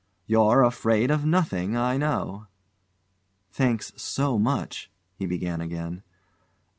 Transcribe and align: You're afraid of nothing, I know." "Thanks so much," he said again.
You're 0.25 0.63
afraid 0.63 1.11
of 1.11 1.27
nothing, 1.27 1.77
I 1.77 1.95
know." 1.95 2.47
"Thanks 3.51 3.93
so 3.95 4.39
much," 4.39 4.89
he 5.15 5.29
said 5.29 5.61
again. 5.61 6.01